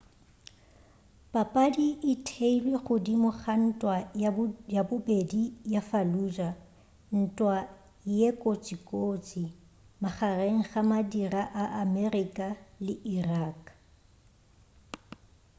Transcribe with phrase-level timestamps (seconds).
[1.33, 3.95] papadi e theilwe godimo ga ntwa
[4.77, 5.43] ya bobedi
[5.73, 6.55] ya fallujah
[7.23, 7.55] ntwa
[8.17, 9.41] ye kotsikotsi
[10.03, 12.45] magareng ga madira a amerika
[12.85, 13.59] le irak